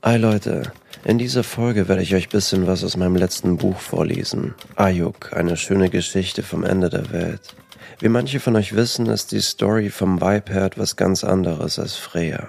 [0.00, 0.70] Hi Leute,
[1.04, 4.54] in dieser Folge werde ich euch bisschen was aus meinem letzten Buch vorlesen.
[4.76, 7.56] Ayuk, eine schöne Geschichte vom Ende der Welt.
[7.98, 11.96] Wie manche von euch wissen, ist die Story vom Vibe her etwas ganz anderes als
[11.96, 12.48] Freya.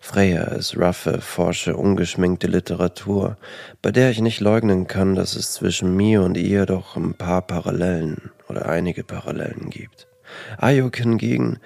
[0.00, 3.36] Freya ist raffe, forsche, ungeschminkte Literatur,
[3.80, 7.42] bei der ich nicht leugnen kann, dass es zwischen mir und ihr doch ein paar
[7.42, 10.07] Parallelen oder einige Parallelen gibt.
[10.56, 11.58] Ayuk hingegen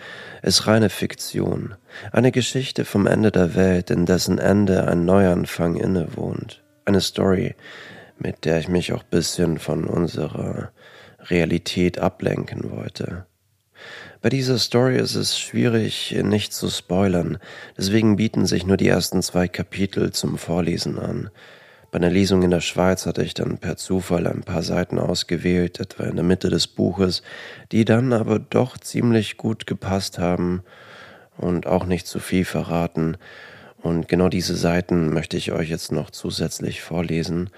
[0.42, 1.74] ist reine Fiktion,
[2.12, 7.54] eine Geschichte vom Ende der Welt, in dessen Ende ein Neuanfang innewohnt, eine Story,
[8.18, 10.70] mit der ich mich auch bisschen von unserer
[11.20, 13.27] Realität ablenken wollte.
[14.20, 17.38] Bei dieser Story ist es schwierig, nicht zu spoilern,
[17.76, 21.30] deswegen bieten sich nur die ersten zwei Kapitel zum Vorlesen an.
[21.92, 25.78] Bei einer Lesung in der Schweiz hatte ich dann per Zufall ein paar Seiten ausgewählt,
[25.78, 27.23] etwa in der Mitte des Buches,
[27.70, 30.62] die dann aber doch ziemlich gut gepasst haben
[31.37, 33.18] und auch nicht zu viel verraten.
[33.82, 37.51] Und genau diese Seiten möchte ich euch jetzt noch zusätzlich vorlesen.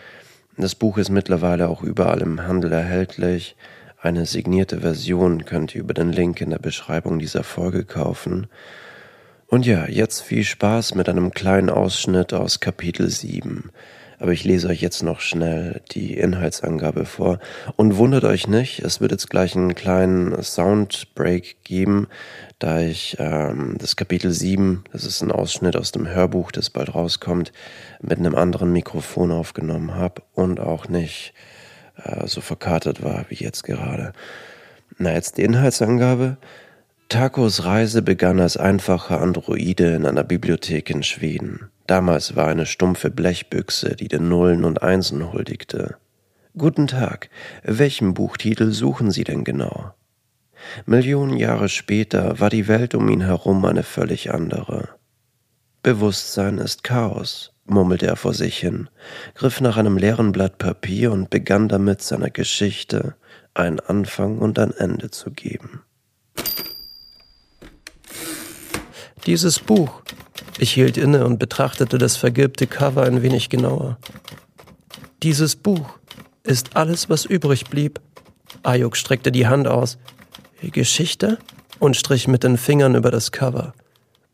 [0.57, 3.55] Das Buch ist mittlerweile auch überall im Handel erhältlich.
[4.03, 8.49] Eine signierte Version könnt ihr über den Link in der Beschreibung dieser Folge kaufen.
[9.47, 13.71] Und ja, jetzt viel Spaß mit einem kleinen Ausschnitt aus Kapitel 7
[14.25, 17.41] aber ich lese euch jetzt noch schnell die Inhaltsangabe vor
[17.77, 22.07] und wundert euch nicht, es wird jetzt gleich einen kleinen Soundbreak geben,
[22.59, 26.95] da ich ähm, das Kapitel 7, das ist ein Ausschnitt aus dem Hörbuch, das bald
[26.95, 27.53] rauskommt,
[28.01, 31.35] mit einem anderen Mikrofon aufgenommen habe und auch nicht
[32.03, 34.15] äh, so verkartet war wie jetzt gerade.
[34.97, 36.39] Na, jetzt die Inhaltsangabe.
[37.11, 41.69] Takos Reise begann als einfacher Androide in einer Bibliothek in Schweden.
[41.87, 45.97] Damals war eine stumpfe Blechbüchse, die den Nullen und Einsen huldigte.
[46.57, 47.29] Guten Tag,
[47.63, 49.93] welchen Buchtitel suchen Sie denn genau?
[50.87, 54.89] Millionen Jahre später war die Welt um ihn herum eine völlig andere.
[55.83, 58.89] Bewusstsein ist Chaos, murmelte er vor sich hin,
[59.35, 63.15] griff nach einem leeren Blatt Papier und begann damit seiner Geschichte
[63.53, 65.83] einen Anfang und ein Ende zu geben.
[69.27, 70.03] Dieses Buch
[70.59, 73.99] ich hielt inne und betrachtete das vergilbte Cover ein wenig genauer.
[75.23, 75.99] Dieses Buch
[76.43, 78.01] ist alles, was übrig blieb.
[78.63, 79.99] Ayuk streckte die Hand aus.
[80.63, 81.39] Geschichte?
[81.79, 83.75] und strich mit den Fingern über das Cover.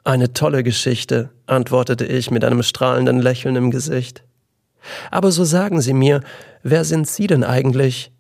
[0.05, 4.23] Eine tolle Geschichte, antwortete ich mit einem strahlenden Lächeln im Gesicht.
[5.11, 6.21] Aber so sagen Sie mir,
[6.63, 8.13] wer sind Sie denn eigentlich?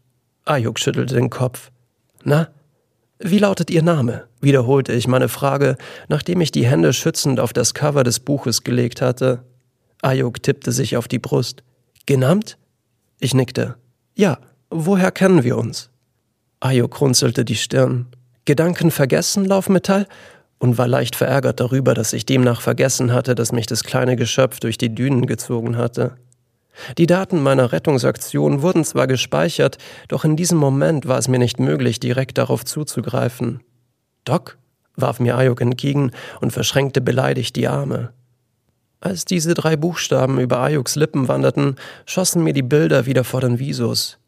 [0.44, 1.70] Ayuk schüttelte den Kopf.
[2.22, 2.48] Na,
[3.20, 4.25] wie lautet Ihr Name?
[4.41, 5.76] wiederholte ich meine Frage,
[6.08, 9.44] nachdem ich die Hände schützend auf das Cover des Buches gelegt hatte.
[10.00, 11.62] Ayuk tippte sich auf die Brust.
[12.06, 12.56] Genannt?
[13.19, 13.76] Ich nickte.
[14.14, 14.38] Ja,
[14.70, 15.91] woher kennen wir uns?
[16.60, 18.06] Ayuk runzelte die Stirn.
[18.47, 20.06] Gedanken vergessen, Laufmetall?
[20.59, 24.60] Und war leicht verärgert darüber, dass ich demnach vergessen hatte, dass mich das kleine Geschöpf
[24.60, 26.16] durch die Dünen gezogen hatte.
[26.98, 31.60] Die Daten meiner Rettungsaktion wurden zwar gespeichert, doch in diesem Moment war es mir nicht
[31.60, 33.60] möglich, direkt darauf zuzugreifen.
[34.25, 34.58] Doc?
[34.97, 36.10] warf mir Ayuk entgegen
[36.41, 38.12] und verschränkte beleidigt die Arme.
[39.00, 43.59] Als diese drei Buchstaben über Ayuks Lippen wanderten, schossen mir die Bilder wieder vor den
[43.59, 44.19] Visus.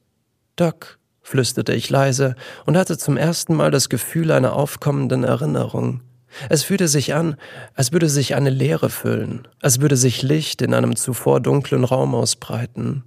[0.56, 6.00] Doc, flüsterte ich leise und hatte zum ersten Mal das Gefühl einer aufkommenden Erinnerung.
[6.48, 7.36] Es fühlte sich an,
[7.74, 12.14] als würde sich eine Leere füllen, als würde sich Licht in einem zuvor dunklen Raum
[12.14, 13.04] ausbreiten.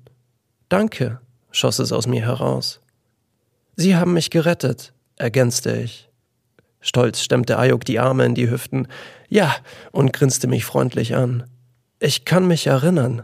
[0.69, 1.19] Danke,
[1.52, 2.81] schoss es aus mir heraus.
[3.75, 6.09] Sie haben mich gerettet, ergänzte ich.
[6.81, 8.88] Stolz stemmte Ayuk die Arme in die Hüften.
[9.28, 9.56] Ja,
[9.92, 11.44] und grinste mich freundlich an.
[12.00, 13.24] Ich kann mich erinnern.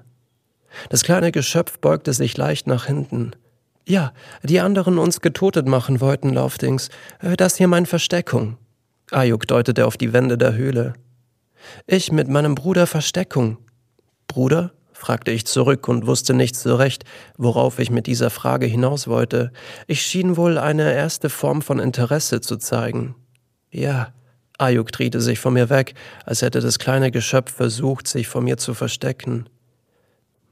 [0.90, 3.32] Das kleine Geschöpf beugte sich leicht nach hinten.
[3.88, 4.14] Ja,
[4.44, 6.90] die anderen uns getotet machen wollten, Laufdings.
[7.20, 8.58] Äh, das hier mein Versteckung.
[9.12, 10.94] Ayuk deutete auf die Wände der Höhle.
[11.86, 13.58] Ich mit meinem Bruder Versteckung.
[14.28, 14.72] Bruder?
[14.94, 17.06] fragte ich zurück und wusste nicht so recht,
[17.36, 19.52] worauf ich mit dieser Frage hinaus wollte.
[19.88, 23.16] Ich schien wohl eine erste Form von Interesse zu zeigen.
[23.72, 24.14] Ja,
[24.60, 28.58] Ayuk drehte sich von mir weg, als hätte das kleine Geschöpf versucht, sich vor mir
[28.58, 29.50] zu verstecken.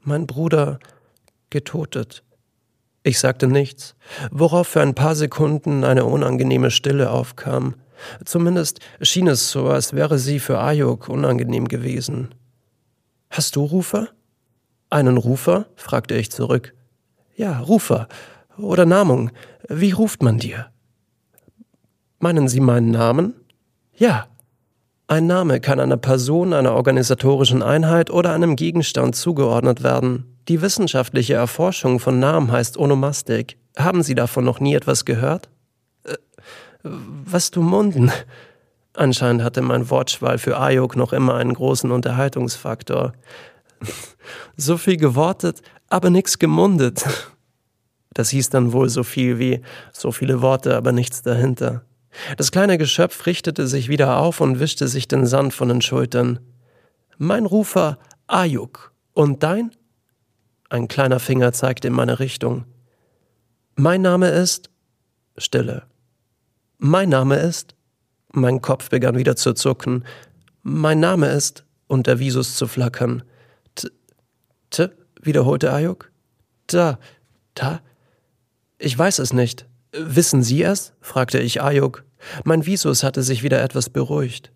[0.02, 0.80] Mein Bruder
[1.48, 2.24] getotet.
[3.04, 3.94] Ich sagte nichts,
[4.32, 7.76] worauf für ein paar Sekunden eine unangenehme Stille aufkam.
[8.24, 12.34] Zumindest schien es so, als wäre sie für Ayuk unangenehm gewesen.
[13.30, 14.08] Hast du Rufer?
[14.90, 15.66] Einen Rufer?
[15.76, 16.74] fragte ich zurück.
[17.36, 18.08] Ja, Rufer.
[18.58, 19.30] Oder Namung.
[19.68, 20.66] Wie ruft man dir?
[22.18, 23.34] Meinen Sie meinen Namen?
[23.94, 24.26] Ja.
[25.06, 30.36] Ein Name kann einer Person, einer organisatorischen Einheit oder einem Gegenstand zugeordnet werden.
[30.48, 33.56] Die wissenschaftliche Erforschung von Namen heißt Onomastik.
[33.76, 35.48] Haben Sie davon noch nie etwas gehört?
[36.82, 38.10] Was du munden?
[38.94, 43.12] Anscheinend hatte mein Wortschwall für Ayok noch immer einen großen Unterhaltungsfaktor.
[44.56, 47.04] so viel gewortet, aber nix gemundet.
[48.12, 49.60] Das hieß dann wohl so viel wie
[49.92, 51.84] so viele Worte, aber nichts dahinter.
[52.36, 56.40] Das kleine Geschöpf richtete sich wieder auf und wischte sich den Sand von den Schultern.
[57.18, 58.92] Mein Rufer Ayuk.
[59.12, 59.70] Und dein?
[60.68, 62.64] Ein kleiner Finger zeigte in meine Richtung.
[63.76, 64.70] Mein Name ist
[65.36, 65.84] Stille.
[66.82, 67.74] Mein Name ist
[68.32, 70.06] Mein Kopf begann wieder zu zucken.
[70.62, 73.22] Mein Name ist und der Visus zu flackern.
[73.74, 73.88] T,
[74.70, 74.88] t,
[75.20, 76.10] wiederholte Ayuk.
[76.68, 76.98] Da,
[77.54, 77.82] da?
[78.78, 79.66] Ich weiß es nicht.
[79.92, 80.94] Wissen Sie es?
[81.02, 82.06] fragte ich Ayuk.
[82.44, 84.50] Mein Visus hatte sich wieder etwas beruhigt.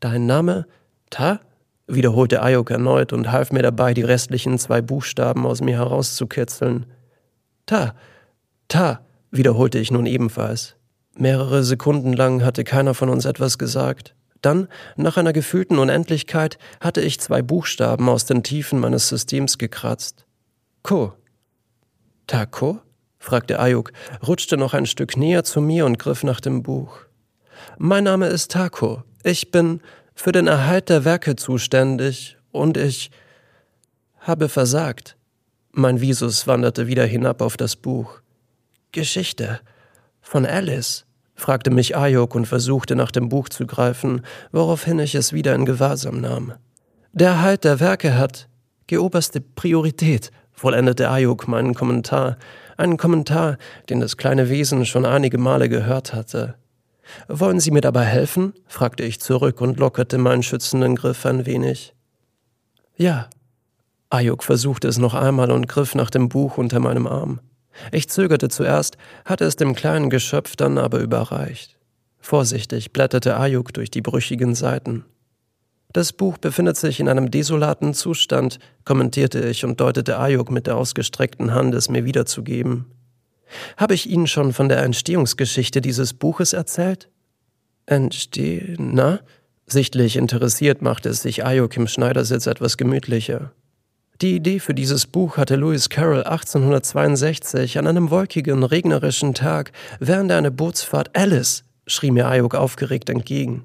[0.00, 0.66] Dein Name?
[1.08, 1.40] Ta?
[1.86, 6.84] wiederholte Ayuk erneut und half mir dabei, die restlichen zwei Buchstaben aus mir herauszukitzeln.
[7.64, 7.94] Ta,
[8.68, 9.00] ta,
[9.30, 10.76] wiederholte ich nun ebenfalls.
[11.14, 14.14] Mehrere Sekunden lang hatte keiner von uns etwas gesagt.
[14.40, 20.24] Dann, nach einer gefühlten Unendlichkeit, hatte ich zwei Buchstaben aus den Tiefen meines Systems gekratzt.
[20.82, 21.12] Ko.
[22.26, 22.80] Tako?
[23.18, 23.92] fragte Ayuk,
[24.26, 26.98] rutschte noch ein Stück näher zu mir und griff nach dem Buch.
[27.78, 29.04] Mein Name ist Tako.
[29.22, 29.80] Ich bin
[30.14, 33.12] für den Erhalt der Werke zuständig und ich
[34.18, 35.16] habe versagt.
[35.70, 38.20] Mein Visus wanderte wieder hinab auf das Buch.
[38.90, 39.60] Geschichte
[40.22, 41.04] von Alice,
[41.34, 44.22] fragte mich Ayuk und versuchte nach dem Buch zu greifen,
[44.52, 46.54] woraufhin ich es wieder in Gewahrsam nahm.
[47.12, 48.48] Der Erhalt der Werke hat
[48.86, 52.38] geoberste Priorität, vollendete Ayuk meinen Kommentar,
[52.76, 53.58] einen Kommentar,
[53.90, 56.54] den das kleine Wesen schon einige Male gehört hatte.
[57.28, 58.54] Wollen Sie mir dabei helfen?
[58.66, 61.94] fragte ich zurück und lockerte meinen schützenden Griff ein wenig.
[62.96, 63.28] Ja.
[64.10, 67.40] Ayuk versuchte es noch einmal und griff nach dem Buch unter meinem Arm.
[67.90, 71.78] Ich zögerte zuerst, hatte es dem kleinen Geschöpf dann aber überreicht.
[72.18, 75.04] Vorsichtig blätterte Ayuk durch die brüchigen Seiten.
[75.92, 80.76] Das Buch befindet sich in einem desolaten Zustand, kommentierte ich und deutete Ayuk mit der
[80.76, 82.86] ausgestreckten Hand, es mir wiederzugeben.
[83.76, 87.10] Habe ich Ihnen schon von der Entstehungsgeschichte dieses Buches erzählt?
[87.84, 89.20] Entsteh, na?
[89.66, 93.52] Sichtlich interessiert machte es sich Ayuk im Schneidersitz etwas gemütlicher.
[94.22, 100.30] Die Idee für dieses Buch hatte Lewis Carroll 1862 an einem wolkigen, regnerischen Tag während
[100.30, 103.64] einer Bootsfahrt Alice, schrie mir Ayuk aufgeregt entgegen.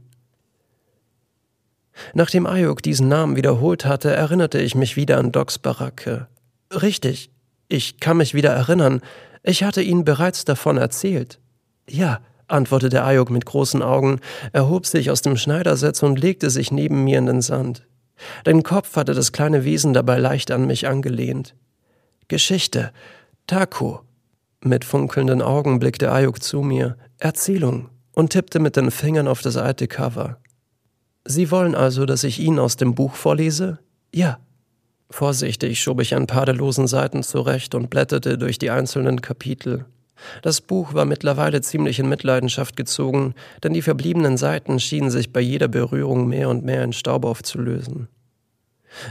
[2.16, 6.26] Nachdem Ayuk diesen Namen wiederholt hatte, erinnerte ich mich wieder an Docs Baracke.
[6.74, 7.30] Richtig,
[7.68, 9.02] ich kann mich wieder erinnern.
[9.44, 11.40] Ich hatte Ihnen bereits davon erzählt.
[11.88, 14.22] Ja, antwortete Ayuk mit großen Augen,
[14.54, 17.84] erhob sich aus dem Schneidersitz und legte sich neben mir in den Sand.
[18.46, 21.56] Den Kopf hatte das kleine Wesen dabei leicht an mich angelehnt.
[22.28, 22.92] Geschichte.
[23.46, 24.00] Taku.
[24.62, 26.98] Mit funkelnden Augen blickte Ayuk zu mir.
[27.20, 27.90] Erzählung.
[28.14, 30.38] Und tippte mit den Fingern auf das alte Cover.
[31.26, 33.80] Sie wollen also, dass ich Ihnen aus dem Buch vorlese?
[34.14, 34.40] Ja.
[35.10, 39.86] Vorsichtig schob ich ein paar der losen Seiten zurecht und blätterte durch die einzelnen Kapitel.
[40.42, 45.42] Das Buch war mittlerweile ziemlich in Mitleidenschaft gezogen, denn die verbliebenen Seiten schienen sich bei
[45.42, 48.08] jeder Berührung mehr und mehr in Staub aufzulösen.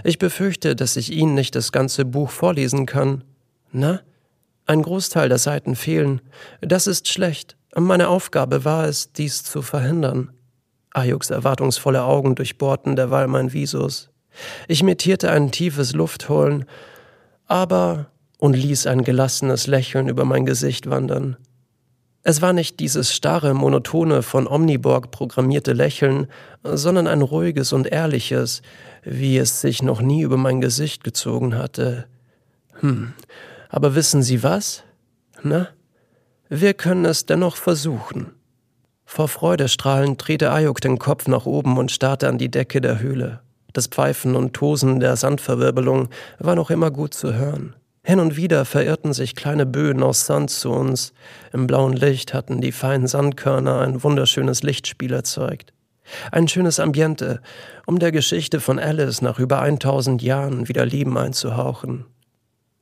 [0.05, 3.25] Ich befürchte, dass ich Ihnen nicht das ganze Buch vorlesen kann.
[3.73, 4.01] Na?
[4.67, 6.21] Ein Großteil der Seiten fehlen.
[6.61, 7.57] Das ist schlecht.
[7.77, 10.31] Meine Aufgabe war es, dies zu verhindern.
[10.91, 14.11] Ayuks erwartungsvolle Augen durchbohrten derweil mein Visus.
[14.67, 16.65] Ich imitierte ein tiefes Luftholen,
[17.47, 21.37] aber und ließ ein gelassenes Lächeln über mein Gesicht wandern.
[22.23, 26.27] Es war nicht dieses starre, monotone, von Omniborg programmierte Lächeln,
[26.65, 28.63] sondern ein ruhiges und ehrliches,
[29.05, 32.07] wie es sich noch nie über mein Gesicht gezogen hatte.
[32.81, 33.13] Hm,
[33.69, 34.83] aber wissen Sie was?
[35.45, 35.69] Na?
[36.49, 38.33] Wir können es dennoch versuchen.
[39.05, 42.99] Vor Freude strahlend drehte Ayuk den Kopf nach oben und starrte an die Decke der
[42.99, 43.41] Höhle.
[43.73, 46.09] Das Pfeifen und Tosen der Sandverwirbelung
[46.41, 47.77] war noch immer gut zu hören.
[48.07, 51.13] Hin und wieder verirrten sich kleine Böen aus Sand zu uns.
[51.53, 55.73] Im blauen Licht hatten die feinen Sandkörner ein wunderschönes Lichtspiel erzeugt.
[56.31, 57.41] Ein schönes Ambiente,
[57.85, 62.05] um der Geschichte von Alice nach über 1000 Jahren wieder Leben einzuhauchen.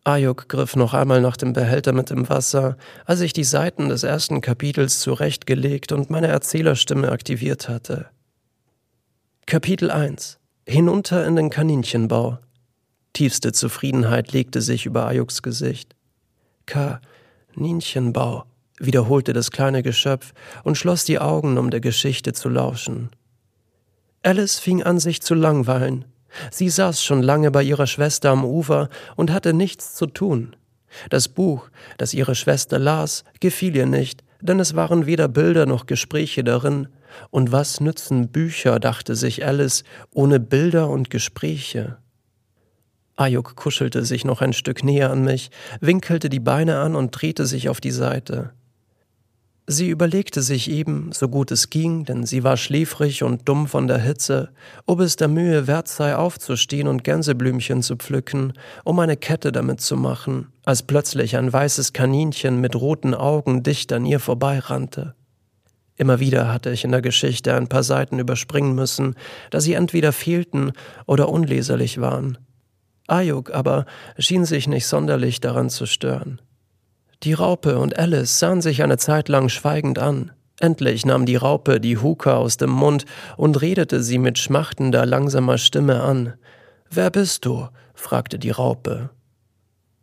[0.04, 2.76] Ayuk griff noch einmal nach dem Behälter mit dem Wasser,
[3.06, 8.08] als ich die Seiten des ersten Kapitels zurechtgelegt und meine Erzählerstimme aktiviert hatte.
[9.46, 12.40] Kapitel 1 Hinunter in den Kaninchenbau.
[13.14, 15.94] Tiefste Zufriedenheit legte sich über Ayuks Gesicht.
[16.66, 18.44] Kaninchenbau,
[18.80, 23.10] wiederholte das kleine Geschöpf und schloss die Augen, um der Geschichte zu lauschen.
[24.24, 26.06] Alice fing an, sich zu langweilen.
[26.50, 30.56] Sie saß schon lange bei ihrer Schwester am Ufer und hatte nichts zu tun.
[31.08, 35.86] Das Buch, das ihre Schwester las, gefiel ihr nicht, denn es waren weder Bilder noch
[35.86, 36.88] Gespräche darin.
[37.30, 41.98] Und was nützen Bücher, dachte sich Alice, ohne Bilder und Gespräche?
[43.16, 47.46] Ayuk kuschelte sich noch ein Stück näher an mich, winkelte die Beine an und drehte
[47.46, 48.52] sich auf die Seite.
[49.66, 53.86] Sie überlegte sich eben, so gut es ging, denn sie war schläfrig und dumm von
[53.86, 54.50] der Hitze,
[54.84, 58.52] ob es der Mühe wert sei, aufzustehen und Gänseblümchen zu pflücken,
[58.84, 63.90] um eine Kette damit zu machen, als plötzlich ein weißes Kaninchen mit roten Augen dicht
[63.94, 65.14] an ihr vorbeirannte.
[65.96, 69.14] Immer wieder hatte ich in der Geschichte ein paar Seiten überspringen müssen,
[69.50, 70.72] da sie entweder fehlten
[71.06, 72.36] oder unleserlich waren.
[73.06, 73.86] Ayuk aber
[74.18, 76.40] schien sich nicht sonderlich daran zu stören.
[77.22, 80.32] Die Raupe und Alice sahen sich eine Zeit lang schweigend an.
[80.60, 83.04] Endlich nahm die Raupe die Huka aus dem Mund
[83.36, 86.34] und redete sie mit schmachtender, langsamer Stimme an.
[86.90, 87.68] Wer bist du?
[87.94, 89.10] fragte die Raupe.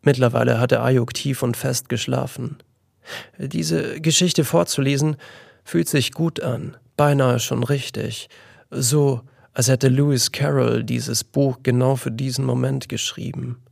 [0.02, 2.58] Mittlerweile hatte Ayuk tief und fest geschlafen.
[3.38, 5.16] Diese Geschichte vorzulesen
[5.64, 8.28] fühlt sich gut an, beinahe schon richtig.
[8.70, 13.62] So, als hätte Lewis Carroll dieses Buch genau für diesen Moment geschrieben.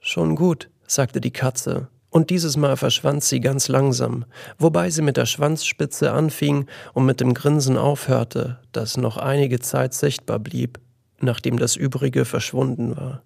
[0.00, 4.24] Schon gut, sagte die Katze und dieses Mal verschwand sie ganz langsam,
[4.58, 9.94] wobei sie mit der Schwanzspitze anfing und mit dem Grinsen aufhörte, das noch einige Zeit
[9.94, 10.80] sichtbar blieb,
[11.20, 13.22] nachdem das übrige verschwunden war.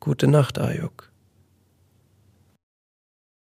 [0.00, 1.13] Gute Nacht, Ayuk.